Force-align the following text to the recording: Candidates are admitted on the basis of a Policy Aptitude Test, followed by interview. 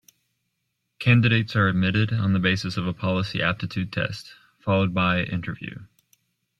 Candidates 0.97 1.55
are 1.55 1.67
admitted 1.67 2.11
on 2.11 2.33
the 2.33 2.39
basis 2.39 2.75
of 2.75 2.87
a 2.87 2.91
Policy 2.93 3.39
Aptitude 3.39 3.93
Test, 3.93 4.33
followed 4.57 4.95
by 4.95 5.21
interview. 5.23 5.83